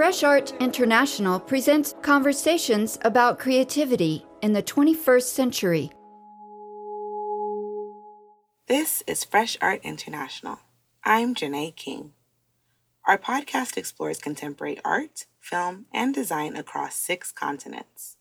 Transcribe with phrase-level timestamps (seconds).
[0.00, 5.90] Fresh Art International presents conversations about creativity in the 21st century.
[8.66, 10.60] This is Fresh Art International.
[11.04, 12.12] I'm Janae King.
[13.06, 18.16] Our podcast explores contemporary art, film, and design across six continents.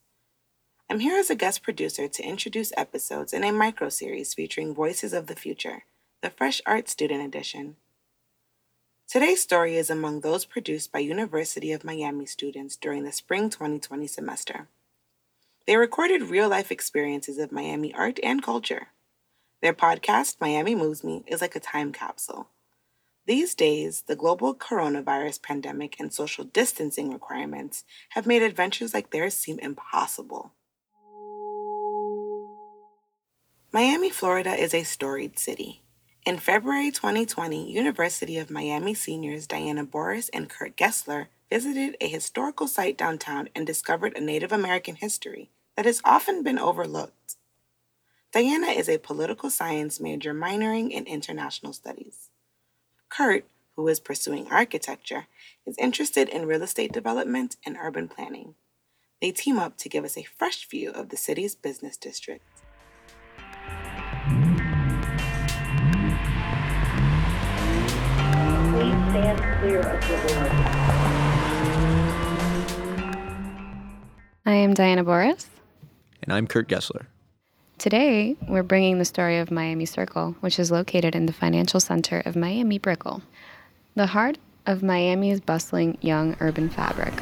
[0.90, 5.14] I'm here as a guest producer to introduce episodes in a micro series featuring Voices
[5.14, 5.84] of the Future,
[6.22, 7.76] the Fresh Art Student Edition.
[9.10, 14.06] Today's story is among those produced by University of Miami students during the spring 2020
[14.06, 14.68] semester.
[15.66, 18.90] They recorded real life experiences of Miami art and culture.
[19.64, 22.50] Their podcast, Miami Moves Me, is like a time capsule.
[23.26, 29.34] These days, the global coronavirus pandemic and social distancing requirements have made adventures like theirs
[29.34, 30.52] seem impossible.
[33.72, 35.82] Miami, Florida is a storied city.
[36.26, 42.68] In February 2020, University of Miami seniors Diana Borras and Kurt Gessler visited a historical
[42.68, 47.38] site downtown and discovered a Native American history that has often been overlooked.
[48.34, 52.30] Diana is a political science major minoring in international studies.
[53.08, 55.28] Kurt, who is pursuing architecture,
[55.66, 58.56] is interested in real estate development and urban planning.
[59.22, 62.44] They team up to give us a fresh view of the city's business district.
[69.10, 70.52] Stand clear of the board.
[74.46, 75.48] I am Diana Borras.
[76.22, 77.08] And I'm Kurt Gessler.
[77.80, 82.22] Today, we're bringing the story of Miami Circle, which is located in the financial center
[82.24, 83.24] of Miami Brickell,
[83.96, 84.38] the heart
[84.68, 87.14] of Miami's bustling young urban fabric.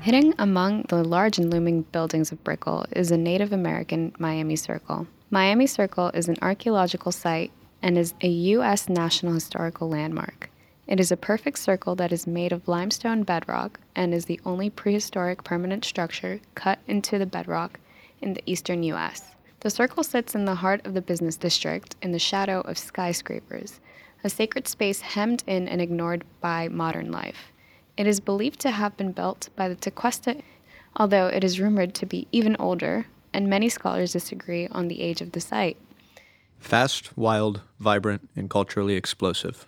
[0.00, 5.06] Hidden among the large and looming buildings of Brickell is a Native American Miami Circle.
[5.28, 7.52] Miami Circle is an archaeological site
[7.82, 8.88] and is a U.S.
[8.88, 10.48] National Historical Landmark.
[10.86, 14.70] It is a perfect circle that is made of limestone bedrock and is the only
[14.70, 17.78] prehistoric permanent structure cut into the bedrock
[18.22, 19.34] in the eastern U.S.
[19.60, 23.80] The circle sits in the heart of the business district in the shadow of skyscrapers,
[24.24, 27.49] a sacred space hemmed in and ignored by modern life.
[28.00, 30.40] It is believed to have been built by the Tequesta,
[30.96, 35.20] although it is rumored to be even older, and many scholars disagree on the age
[35.20, 35.76] of the site.
[36.58, 39.66] Fast, wild, vibrant, and culturally explosive.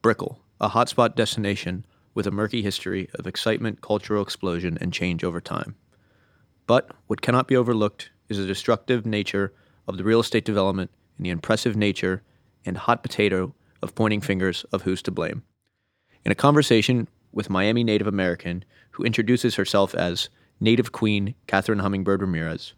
[0.00, 1.84] Brickell, a hotspot destination
[2.14, 5.74] with a murky history of excitement, cultural explosion, and change over time.
[6.66, 9.52] But what cannot be overlooked is the destructive nature
[9.86, 12.22] of the real estate development and the impressive nature
[12.64, 15.42] and hot potato of pointing fingers of who's to blame.
[16.24, 20.28] In a conversation with Miami Native American who introduces herself as
[20.60, 22.74] Native Queen Catherine Hummingbird Ramirez.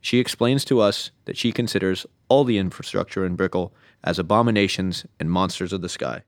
[0.00, 3.72] She explains to us that she considers all the infrastructure in Brickell
[4.04, 6.22] as abominations and monsters of the sky.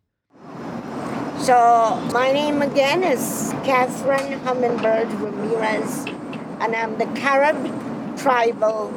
[1.41, 6.06] So, my name again is Catherine Hummingbird Ramirez,
[6.61, 7.56] and I'm the Carib
[8.19, 8.93] tribal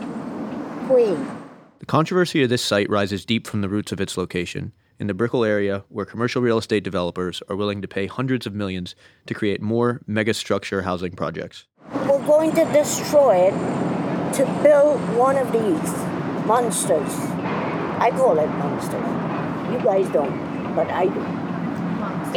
[0.88, 1.30] queen.
[1.78, 5.16] The controversy of this site rises deep from the roots of its location in the
[5.16, 8.96] Brickell area where commercial real estate developers are willing to pay hundreds of millions
[9.26, 11.66] to create more megastructure housing projects.
[11.92, 15.92] We're going to destroy it to build one of these
[16.46, 17.10] monsters.
[17.98, 19.74] I call it monsters.
[19.74, 21.22] You guys don't, but I do.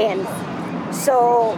[0.01, 1.53] And so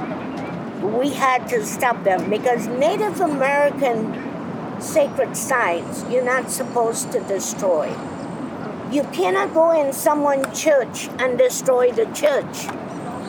[0.98, 7.94] we had to stop them because Native American sacred sites you're not supposed to destroy.
[8.90, 12.66] You cannot go in someone's church and destroy the church.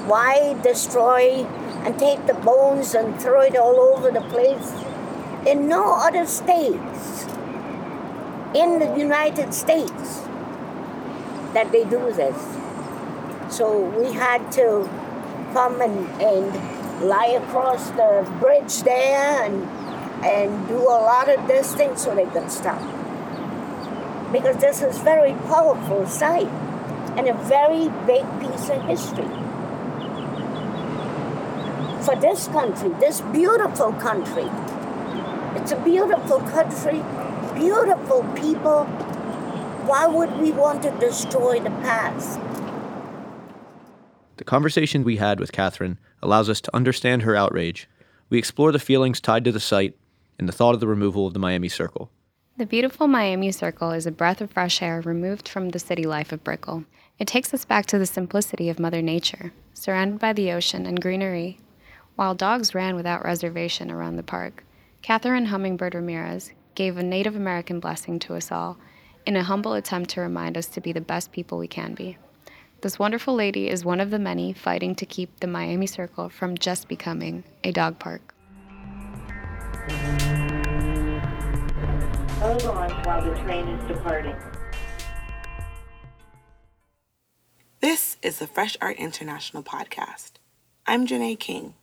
[0.06, 1.46] Why destroy
[1.84, 4.72] and take the bones and throw it all over the place?
[5.48, 7.26] In no other states
[8.54, 10.22] in the United States
[11.54, 12.38] that they do this.
[13.50, 14.88] So we had to
[15.54, 19.68] come and, and lie across the bridge there and
[20.26, 22.97] and do a lot of this thing so they could stop
[24.32, 26.48] because this is very powerful site
[27.18, 29.28] and a very big piece of history
[32.08, 34.50] for this country, this beautiful country.
[35.60, 37.04] It's a beautiful country,
[37.54, 38.86] beautiful people.
[39.86, 42.40] Why would we want to destroy the past?
[44.38, 47.90] The conversation we had with Catherine allows us to understand her outrage.
[48.30, 49.98] We explore the feelings tied to the site
[50.40, 52.10] and the thought of the removal of the Miami Circle.
[52.58, 56.32] The beautiful Miami Circle is a breath of fresh air removed from the city life
[56.32, 56.86] of Brickell.
[57.20, 61.00] It takes us back to the simplicity of Mother Nature, surrounded by the ocean and
[61.00, 61.60] greenery.
[62.16, 64.64] While dogs ran without reservation around the park,
[65.04, 68.80] Catherine Hummingbird Ramirez gave a Native American blessing to us all
[69.28, 72.18] in a humble attempt to remind us to be the best people we can be.
[72.82, 76.58] This wonderful lady is one of the many fighting to keep the Miami Circle from
[76.58, 78.34] just becoming a dog park.
[82.68, 84.36] On while the train is departing.
[87.80, 90.32] This is the Fresh Art International podcast.
[90.86, 91.76] I'm Janae King.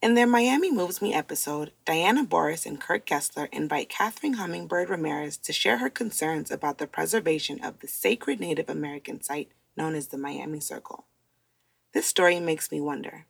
[0.00, 5.36] In their Miami Moves Me episode, Diana Borras and Kurt Gessler invite Catherine Hummingbird Ramirez
[5.38, 10.06] to share her concerns about the preservation of the sacred Native American site known as
[10.06, 11.06] the Miami Circle.
[11.92, 13.26] This story makes me wonder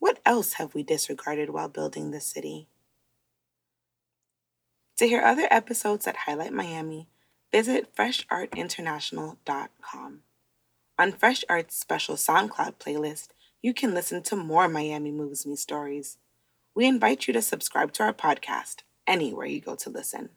[0.00, 2.66] what else have we disregarded while building this city?
[5.02, 7.08] To hear other episodes that highlight Miami,
[7.50, 10.20] visit freshartinternational.com.
[10.96, 16.18] On Fresh Art's special SoundCloud playlist, you can listen to more Miami Moves Me stories.
[16.76, 20.28] We invite you to subscribe to our podcast anywhere you go to listen.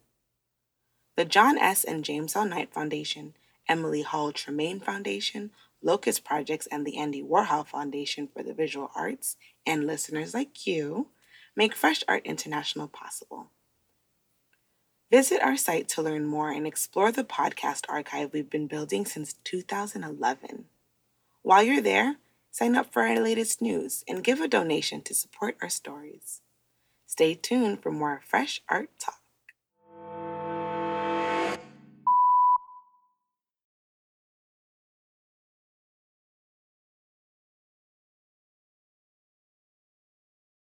[1.15, 1.83] The John S.
[1.83, 2.45] and James L.
[2.45, 3.35] Knight Foundation,
[3.69, 5.51] Emily Hall Tremaine Foundation,
[5.83, 11.09] Locust Projects, and the Andy Warhol Foundation for the Visual Arts, and listeners like you,
[11.55, 13.51] make Fresh Art International possible.
[15.11, 19.33] Visit our site to learn more and explore the podcast archive we've been building since
[19.43, 20.65] 2011.
[21.43, 22.15] While you're there,
[22.51, 26.41] sign up for our latest news and give a donation to support our stories.
[27.05, 29.21] Stay tuned for more fresh art talk.